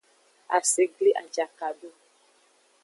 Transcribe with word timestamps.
Ase 0.57 0.83
gli 0.99 1.11
ajaka 1.21 1.67
do. 1.79 1.89